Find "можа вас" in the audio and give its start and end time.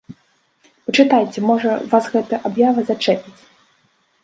1.51-2.03